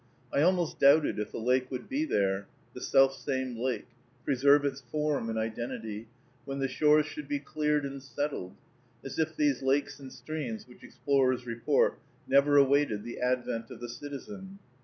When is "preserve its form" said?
4.25-5.29